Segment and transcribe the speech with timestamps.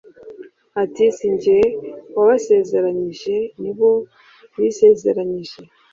[0.83, 1.57] Ati “Sinjye
[2.17, 3.91] wabasezeranyije nibo
[4.59, 5.59] bisezeranyije